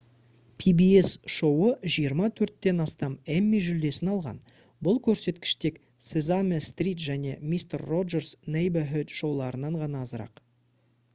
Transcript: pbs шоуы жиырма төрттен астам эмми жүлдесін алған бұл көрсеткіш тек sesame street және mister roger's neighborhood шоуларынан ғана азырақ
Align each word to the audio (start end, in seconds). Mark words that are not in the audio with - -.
pbs 0.61 1.09
шоуы 1.33 1.67
жиырма 1.95 2.29
төрттен 2.39 2.83
астам 2.85 3.17
эмми 3.33 3.59
жүлдесін 3.65 4.07
алған 4.13 4.39
бұл 4.87 4.97
көрсеткіш 5.09 5.53
тек 5.65 5.77
sesame 6.07 6.59
street 6.69 7.03
және 7.09 7.35
mister 7.53 7.83
roger's 7.91 8.31
neighborhood 8.57 9.13
шоуларынан 9.21 9.77
ғана 9.83 10.01
азырақ 10.07 10.43